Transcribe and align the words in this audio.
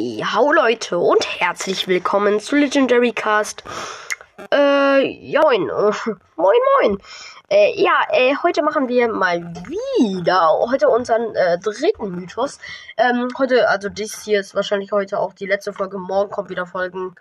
Miau 0.00 0.50
Leute 0.50 0.96
und 0.96 1.26
herzlich 1.40 1.86
willkommen 1.86 2.40
zu 2.40 2.56
Legendary 2.56 3.12
Cast. 3.12 3.62
Äh, 4.50 5.02
join. 5.30 5.66
moin 5.66 6.60
moin. 6.80 6.98
Äh, 7.50 7.78
ja, 7.78 8.06
äh, 8.10 8.34
heute 8.42 8.62
machen 8.62 8.88
wir 8.88 9.08
mal 9.08 9.42
wieder, 9.66 10.48
heute 10.70 10.88
unseren 10.88 11.34
äh, 11.34 11.58
dritten 11.58 12.12
Mythos. 12.12 12.58
Ähm, 12.96 13.28
heute, 13.36 13.68
also 13.68 13.90
dies 13.90 14.24
hier 14.24 14.40
ist 14.40 14.54
wahrscheinlich 14.54 14.90
heute 14.90 15.18
auch 15.18 15.34
die 15.34 15.44
letzte 15.44 15.74
Folge. 15.74 15.98
Morgen 15.98 16.30
kommt 16.30 16.48
wieder 16.48 16.64
Folgen. 16.64 17.14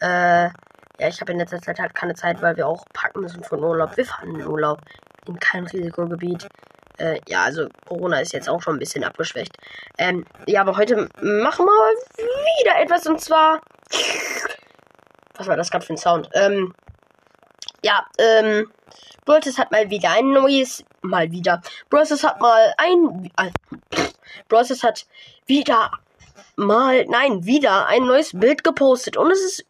Äh, 0.00 0.44
ja, 0.44 1.08
ich 1.08 1.20
habe 1.20 1.32
in 1.32 1.40
letzter 1.40 1.60
Zeit 1.60 1.80
halt 1.80 1.96
keine 1.96 2.14
Zeit, 2.14 2.40
weil 2.40 2.56
wir 2.56 2.68
auch 2.68 2.84
packen 2.92 3.22
müssen 3.22 3.42
von 3.42 3.64
Urlaub. 3.64 3.96
Wir 3.96 4.06
fahren 4.06 4.36
in 4.36 4.46
Urlaub 4.46 4.78
in 5.26 5.40
kein 5.40 5.66
Risikogebiet. 5.66 6.46
Äh, 6.98 7.20
ja, 7.28 7.42
also 7.44 7.68
Corona 7.86 8.20
ist 8.20 8.32
jetzt 8.32 8.48
auch 8.48 8.62
schon 8.62 8.76
ein 8.76 8.78
bisschen 8.78 9.04
abgeschwächt. 9.04 9.56
Ähm, 9.98 10.24
ja, 10.46 10.60
aber 10.60 10.76
heute 10.76 11.08
machen 11.20 11.66
wir 11.66 12.62
wieder 12.62 12.80
etwas 12.80 13.06
und 13.06 13.20
zwar. 13.20 13.60
Was 15.34 15.46
war 15.46 15.56
das 15.56 15.70
gerade 15.70 15.84
für 15.84 15.94
ein 15.94 15.98
Sound? 15.98 16.28
Ähm, 16.34 16.74
ja, 17.84 18.06
ähm. 18.18 18.70
Brawlers 19.24 19.56
hat 19.56 19.70
mal 19.70 19.88
wieder 19.88 20.10
ein 20.10 20.32
neues. 20.32 20.84
Mal 21.00 21.30
wieder. 21.30 21.62
Brawlers 21.90 22.24
hat 22.24 22.40
mal 22.40 22.74
ein. 22.76 23.30
Äh, 23.38 23.50
Brawlers 24.48 24.82
hat 24.82 25.06
wieder 25.46 25.92
mal. 26.56 27.04
Nein, 27.06 27.44
wieder 27.44 27.86
ein 27.86 28.04
neues 28.04 28.32
Bild 28.38 28.64
gepostet. 28.64 29.16
Und 29.16 29.30
es 29.30 29.40
ist 29.40 29.64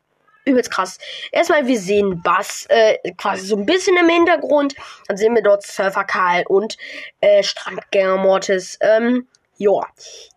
übelst 0.45 0.71
krass. 0.71 0.99
Erstmal, 1.31 1.67
wir 1.67 1.79
sehen 1.79 2.23
Bass 2.23 2.67
äh, 2.69 2.97
quasi 3.17 3.47
so 3.47 3.57
ein 3.57 3.67
bisschen 3.67 3.97
im 3.97 4.09
Hintergrund. 4.09 4.75
Dann 5.09 5.17
sehen 5.17 5.35
wir 5.35 5.43
dort 5.43 5.65
Surfer 5.65 6.05
Karl 6.05 6.45
und 6.49 6.77
äh, 7.21 7.43
Strandgänger 7.43 8.17
Mortis. 8.17 8.79
Ähm, 8.81 9.29
ja, 9.59 9.81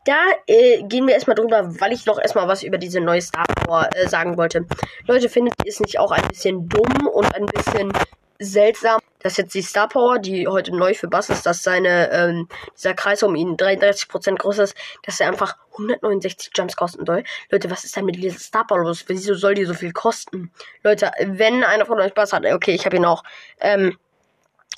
da 0.06 0.18
äh, 0.46 0.84
gehen 0.84 1.08
wir 1.08 1.16
erstmal 1.16 1.36
drüber, 1.36 1.80
weil 1.80 1.94
ich 1.94 2.06
noch 2.06 2.20
erstmal 2.20 2.48
was 2.48 2.64
über 2.64 2.78
diese 2.78 3.02
neue 3.02 3.22
Star 3.22 3.46
Power 3.46 3.90
äh, 3.96 4.08
sagen 4.08 4.38
wollte. 4.38 4.66
Leute, 5.08 5.30
findet 5.30 5.54
ihr 5.64 5.70
es 5.70 5.80
nicht 5.80 6.00
auch 6.00 6.12
ein 6.12 6.28
bisschen 6.28 6.70
dumm 6.70 7.08
und 7.08 7.34
ein 7.34 7.46
bisschen 7.48 7.92
seltsam, 8.40 9.00
dass 9.20 9.38
jetzt 9.38 9.56
die 9.56 9.62
Star 9.62 9.88
Power, 9.88 10.20
die 10.20 10.48
heute 10.48 10.76
neu 10.76 10.94
für 10.94 11.08
Bass 11.08 11.30
ist, 11.30 11.46
dass 11.46 11.64
seine, 11.64 12.12
ähm, 12.12 12.48
dieser 12.76 12.94
Kreis 12.94 13.24
um 13.24 13.36
ihn 13.36 13.58
33% 13.58 14.38
größer 14.38 14.64
ist, 14.64 14.76
dass 15.04 15.20
er 15.20 15.28
einfach 15.30 15.58
169 15.74 16.52
Jumps 16.56 16.76
kosten 16.76 17.06
soll. 17.06 17.24
Leute, 17.50 17.72
was 17.72 17.84
ist 17.84 17.96
denn 17.96 18.06
mit 18.06 18.16
dieser 18.16 18.38
Star 18.38 18.68
Power 18.68 18.84
los? 18.84 19.06
Wieso 19.08 19.34
soll 19.34 19.56
die 19.56 19.66
so 19.66 19.74
viel 19.74 19.94
kosten? 19.94 20.52
Leute, 20.84 21.12
wenn 21.20 21.64
einer 21.64 21.86
von 21.86 22.00
euch 22.00 22.14
Bass 22.14 22.34
hat, 22.34 22.46
okay, 22.46 22.72
ich 22.72 22.86
habe 22.86 22.98
ihn 22.98 23.06
auch, 23.06 23.24
ähm, 23.60 23.98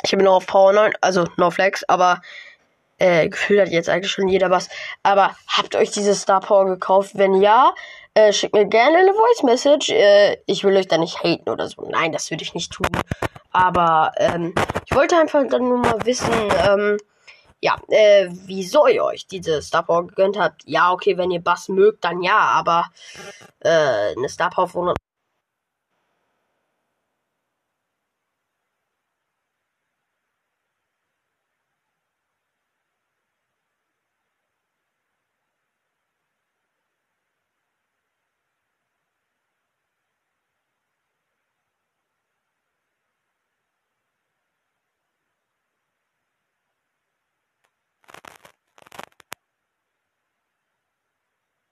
ich 0.03 0.14
habe 0.14 0.23
ihn 0.23 0.27
auch 0.27 0.38
auf 0.38 0.47
Power 0.47 0.73
9, 0.73 0.94
also 1.02 1.25
No 1.38 1.52
Flex, 1.52 1.83
aber 1.83 2.21
äh, 2.99 3.30
gefühlt 3.30 3.61
hat 3.61 3.69
jetzt 3.69 3.89
eigentlich 3.89 4.11
schon 4.11 4.27
jeder 4.27 4.49
was. 4.49 4.69
Aber 5.03 5.36
habt 5.47 5.75
euch 5.75 5.92
diese 5.92 6.16
Star 6.16 6.39
Power 6.39 6.66
gekauft? 6.66 7.11
Wenn 7.16 7.42
ja, 7.42 7.73
äh, 8.14 8.33
schickt 8.33 8.55
mir 8.55 8.66
gerne 8.66 8.97
eine 8.97 9.14
Voice 9.14 9.44
Message. 9.44 9.89
Äh, 9.89 10.38
ich 10.45 10.64
will 10.64 10.75
euch 10.75 10.88
da 10.88 10.97
nicht 10.97 11.23
haten 11.23 11.49
oder 11.49 11.67
so. 11.67 11.88
Nein, 11.89 12.11
das 12.11 12.31
würde 12.31 12.44
ich 12.44 12.55
nicht 12.55 12.71
tun. 12.71 12.88
Aber 13.51 14.11
ähm, 14.17 14.53
ich 14.85 14.95
wollte 14.95 15.17
einfach 15.17 15.43
dann 15.49 15.63
nur 15.63 15.79
mal 15.79 16.05
wissen, 16.05 16.33
ähm, 16.67 16.97
ja, 17.59 17.75
äh, 17.89 18.29
wieso 18.29 18.87
ihr 18.87 19.03
euch 19.03 19.27
diese 19.27 19.61
Star 19.61 19.83
Power 19.83 20.07
gegönnt 20.07 20.37
habt. 20.37 20.63
Ja, 20.65 20.91
okay, 20.91 21.17
wenn 21.17 21.31
ihr 21.31 21.41
Bass 21.41 21.69
mögt, 21.69 22.03
dann 22.03 22.21
ja, 22.21 22.37
aber 22.37 22.85
äh, 23.59 24.15
eine 24.15 24.29
Star 24.29 24.49
Power 24.49 24.67
von 24.67 24.93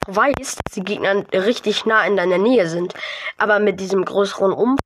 weiß, 0.08 0.58
dass 0.64 0.74
die 0.74 0.84
Gegner 0.84 1.26
richtig 1.34 1.86
nah 1.86 2.06
in 2.06 2.16
deiner 2.18 2.38
Nähe 2.38 2.68
sind. 2.68 2.94
Aber 3.38 3.60
mit 3.60 3.80
diesem 3.80 4.06
größeren 4.06 4.52
Umfang, 4.52 4.78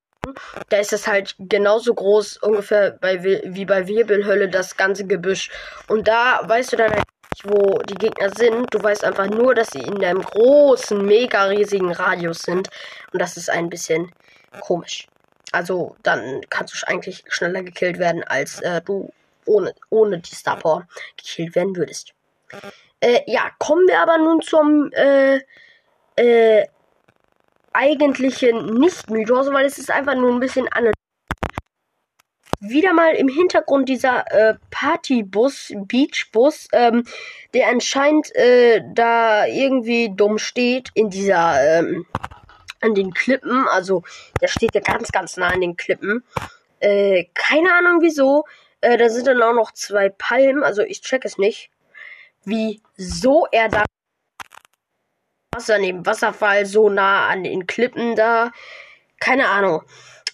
da 0.68 0.78
ist 0.78 0.92
es 0.92 1.06
halt 1.06 1.34
genauso 1.38 1.94
groß 1.94 2.38
ungefähr 2.38 2.92
bei, 2.92 3.22
wie 3.22 3.64
bei 3.64 3.86
Wirbelhölle 3.86 4.48
das 4.48 4.76
ganze 4.76 5.06
Gebüsch. 5.06 5.50
Und 5.88 6.08
da 6.08 6.40
weißt 6.44 6.72
du 6.72 6.76
dann 6.76 6.90
halt 6.90 7.04
nicht, 7.34 7.52
wo 7.52 7.78
die 7.78 7.94
Gegner 7.94 8.30
sind. 8.30 8.72
Du 8.72 8.82
weißt 8.82 9.04
einfach 9.04 9.28
nur, 9.28 9.54
dass 9.54 9.70
sie 9.70 9.80
in 9.80 10.04
einem 10.04 10.22
großen, 10.22 11.04
mega 11.04 11.44
riesigen 11.44 11.92
Radius 11.92 12.42
sind. 12.42 12.68
Und 13.12 13.20
das 13.20 13.36
ist 13.36 13.50
ein 13.50 13.70
bisschen 13.70 14.12
komisch. 14.60 15.06
Also 15.52 15.96
dann 16.02 16.42
kannst 16.48 16.74
du 16.74 16.88
eigentlich 16.88 17.24
schneller 17.28 17.62
gekillt 17.62 17.98
werden, 17.98 18.22
als 18.24 18.60
äh, 18.60 18.80
du 18.82 19.12
ohne, 19.46 19.74
ohne 19.88 20.18
die 20.18 20.34
Star 20.34 20.86
gekillt 21.16 21.54
werden 21.54 21.76
würdest. 21.76 22.12
Äh, 23.00 23.22
ja, 23.26 23.50
kommen 23.58 23.88
wir 23.88 24.00
aber 24.00 24.18
nun 24.18 24.42
zum 24.42 24.92
äh, 24.92 25.40
äh, 26.16 26.66
eigentlichen 27.72 28.74
Nicht-Mythos, 28.74 29.52
weil 29.52 29.64
es 29.64 29.78
ist 29.78 29.90
einfach 29.90 30.14
nur 30.14 30.32
ein 30.32 30.40
bisschen 30.40 30.68
anders. 30.68 30.92
Wieder 32.60 32.92
mal 32.92 33.14
im 33.14 33.28
Hintergrund 33.28 33.88
dieser 33.88 34.30
äh, 34.30 34.54
Partybus, 34.70 35.72
Beachbus, 35.74 36.68
ähm, 36.72 37.04
der 37.54 37.68
anscheinend 37.68 38.34
äh, 38.36 38.82
da 38.92 39.46
irgendwie 39.46 40.14
dumm 40.14 40.36
steht 40.36 40.90
in 40.92 41.08
dieser, 41.08 41.78
ähm, 41.78 42.04
an 42.82 42.94
den 42.94 43.14
Klippen. 43.14 43.66
Also, 43.68 44.02
der 44.42 44.48
steht 44.48 44.74
ja 44.74 44.82
ganz, 44.82 45.10
ganz 45.10 45.38
nah 45.38 45.48
an 45.48 45.62
den 45.62 45.76
Klippen. 45.76 46.22
Äh, 46.80 47.24
keine 47.32 47.72
Ahnung 47.72 48.02
wieso. 48.02 48.44
Äh, 48.82 48.98
da 48.98 49.08
sind 49.08 49.26
dann 49.26 49.42
auch 49.42 49.54
noch 49.54 49.72
zwei 49.72 50.10
Palmen, 50.10 50.62
also 50.62 50.82
ich 50.82 51.00
check 51.00 51.24
es 51.24 51.38
nicht 51.38 51.70
wieso 52.44 53.46
er 53.50 53.68
da 53.68 53.84
Wasser 55.52 55.78
neben 55.78 56.06
Wasserfall 56.06 56.64
so 56.64 56.88
nah 56.88 57.28
an 57.28 57.44
den 57.44 57.66
Klippen 57.66 58.14
da. 58.14 58.52
Keine 59.18 59.48
Ahnung. 59.48 59.82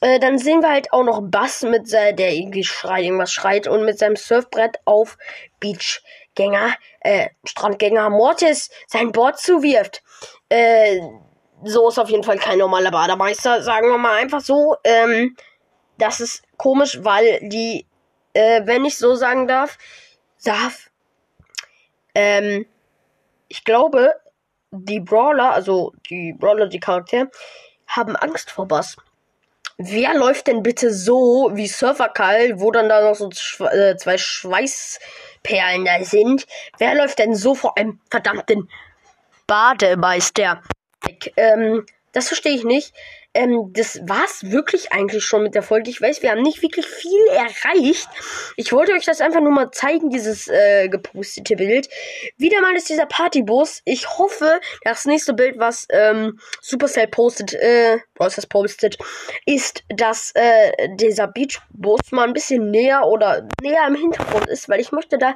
Äh, 0.01 0.21
dann 0.21 0.39
sehen 0.39 0.61
wir 0.61 0.71
halt 0.71 0.93
auch 0.93 1.05
noch 1.05 1.23
Bass 1.23 1.63
mit 1.63 1.89
seinem, 1.89 2.17
der 2.17 2.33
irgendwie 2.35 2.65
schreit, 2.65 3.05
irgendwas 3.05 3.33
schreit 3.33 3.67
und 3.67 3.85
mit 3.85 3.99
seinem 3.99 4.17
Surfbrett 4.17 4.77
auf 4.85 5.17
Beachgänger, 5.59 6.75
äh, 7.01 7.31
Strandgänger 7.45 8.11
Mortis 8.11 8.71
sein 8.87 9.11
Board 9.13 9.39
zuwirft. 9.39 10.03
Äh, 10.51 11.01
so 11.65 11.89
ist 11.89 11.99
auf 11.99 12.11
jeden 12.11 12.25
Fall 12.25 12.39
kein 12.39 12.59
normaler 12.59 12.91
Bademeister, 12.91 13.63
sagen 13.63 13.89
wir 13.89 13.99
mal 13.99 14.17
einfach 14.17 14.43
so. 14.43 14.77
Ähm, 14.85 15.35
das 15.97 16.21
ist 16.21 16.43
komisch, 16.59 16.99
weil 17.03 17.41
die, 17.43 17.87
äh, 18.35 18.63
wenn 18.67 18.85
ich 18.85 18.99
so 18.99 19.15
sagen 19.15 19.49
darf, 19.49 19.79
darf, 20.45 20.91
ähm, 22.17 22.65
ich 23.49 23.63
glaube, 23.63 24.15
die 24.71 25.01
Brawler, 25.01 25.53
also 25.53 25.93
die 26.09 26.33
Brawler, 26.33 26.67
die 26.67 26.81
Charaktere, 26.81 27.31
haben 27.87 28.17
Angst 28.17 28.51
vor 28.51 28.67
Bass. 28.67 28.97
Wer 29.77 30.15
läuft 30.15 30.47
denn 30.47 30.63
bitte 30.63 30.95
so 30.95 31.51
wie 31.53 31.67
Surfer 31.67 32.09
Karl, 32.09 32.59
wo 32.59 32.71
dann 32.71 32.89
da 32.89 33.03
noch 33.03 33.15
so 33.15 33.29
äh, 33.67 33.97
zwei 33.99 34.17
Schweißperlen 34.17 35.85
da 35.85 36.03
sind? 36.03 36.47
Wer 36.79 36.95
läuft 36.95 37.19
denn 37.19 37.35
so 37.35 37.55
vor 37.55 37.77
einem 37.77 38.01
verdammten 38.11 38.71
Bademeister? 39.47 40.63
Ähm, 41.37 41.85
das 42.13 42.29
verstehe 42.29 42.57
ich 42.57 42.65
nicht. 42.65 42.95
Ähm, 43.37 43.71
das 43.73 44.01
war's 44.05 44.51
wirklich 44.51 44.93
eigentlich 44.93 45.25
schon 45.25 45.43
mit 45.43 45.55
der 45.55 45.63
Folge. 45.63 45.91
Ich 45.91 46.01
weiß, 46.01 46.23
wir 46.23 46.31
haben 46.31 46.43
nicht 46.43 46.63
wirklich 46.63 46.87
viel 46.87 47.27
erreicht. 47.29 48.09
Ich 48.57 48.73
wollte 48.73 48.93
euch 48.93 49.05
das 49.05 49.21
einfach 49.21 49.41
nur 49.41 49.53
mal 49.53 49.71
zeigen, 49.71 50.09
dieses 50.09 50.49
äh, 50.49 50.89
gepostete 50.89 51.57
Bild. 51.57 51.89
Wieder 52.39 52.61
mal 52.63 52.75
ist 52.75 52.89
dieser 52.89 53.07
Partybus. 53.07 53.83
Ich 53.85 54.19
hoffe, 54.19 54.61
das 54.83 55.05
nächste 55.05 55.35
Bild, 55.35 55.59
was 55.59 55.87
ähm, 55.91 56.39
Supercell 56.63 57.09
postet, 57.09 57.53
äh, 57.55 57.99
was 58.17 58.37
das 58.37 58.47
postet, 58.47 58.97
ist, 59.45 59.85
dass 59.89 60.33
äh, 60.35 60.73
dieser 60.97 61.27
Beachbus 61.27 62.01
mal 62.11 62.27
ein 62.27 62.33
bisschen 62.33 62.71
näher 62.71 63.05
oder 63.05 63.47
näher 63.63 63.87
im 63.87 63.95
Hintergrund 63.95 64.49
ist, 64.49 64.69
weil 64.69 64.81
ich 64.81 64.93
möchte 64.93 65.19
da 65.19 65.35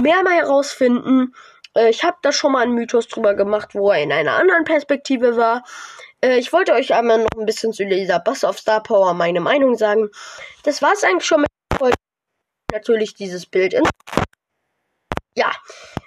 mehr 0.00 0.22
mal 0.22 0.34
herausfinden. 0.34 1.34
Äh, 1.74 1.90
ich 1.90 2.04
habe 2.04 2.16
da 2.22 2.32
schon 2.32 2.52
mal 2.52 2.62
einen 2.62 2.74
Mythos 2.74 3.08
drüber 3.08 3.34
gemacht, 3.34 3.74
wo 3.74 3.90
er 3.90 4.02
in 4.02 4.12
einer 4.12 4.34
anderen 4.36 4.64
Perspektive 4.64 5.36
war. 5.36 5.64
Äh, 6.24 6.38
ich 6.38 6.52
wollte 6.52 6.72
euch 6.72 6.94
einmal 6.94 7.18
noch 7.18 7.38
ein 7.38 7.46
bisschen 7.46 7.72
zu 7.72 7.84
dieser 7.84 8.20
Boss 8.20 8.44
of 8.44 8.58
Star 8.58 8.82
Power 8.82 9.14
meine 9.14 9.40
Meinung 9.40 9.76
sagen. 9.76 10.08
Das 10.62 10.82
war 10.82 10.92
es 10.92 11.04
eigentlich 11.04 11.26
schon 11.26 11.42
mit 11.42 11.50
der 11.70 11.78
Folge. 11.78 11.96
Natürlich 12.72 13.14
dieses 13.14 13.46
Bild 13.46 13.74
in. 13.74 13.82
Ja, 15.34 15.50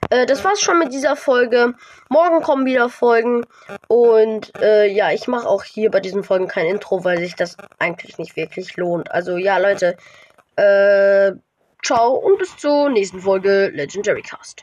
äh, 0.09 0.25
das 0.25 0.43
war's 0.43 0.61
schon 0.61 0.79
mit 0.79 0.93
dieser 0.93 1.15
Folge. 1.15 1.73
Morgen 2.09 2.41
kommen 2.41 2.65
wieder 2.65 2.89
Folgen. 2.89 3.45
Und 3.87 4.51
äh, 4.61 4.87
ja, 4.87 5.11
ich 5.11 5.27
mache 5.27 5.47
auch 5.47 5.63
hier 5.63 5.91
bei 5.91 5.99
diesen 5.99 6.23
Folgen 6.23 6.47
kein 6.47 6.67
Intro, 6.67 7.03
weil 7.03 7.17
sich 7.19 7.35
das 7.35 7.57
eigentlich 7.79 8.17
nicht 8.17 8.35
wirklich 8.35 8.77
lohnt. 8.77 9.11
Also 9.11 9.37
ja, 9.37 9.57
Leute. 9.57 9.97
Äh, 10.55 11.33
ciao 11.83 12.13
und 12.13 12.39
bis 12.39 12.55
zur 12.57 12.89
nächsten 12.89 13.21
Folge 13.21 13.69
Legendary 13.73 14.21
Cast. 14.21 14.61